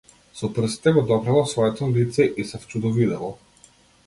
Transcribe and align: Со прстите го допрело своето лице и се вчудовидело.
Со 0.37 0.47
прстите 0.53 0.93
го 0.95 1.03
допрело 1.11 1.43
своето 1.51 1.91
лице 1.99 2.29
и 2.37 2.45
се 2.53 2.63
вчудовидело. 2.65 3.31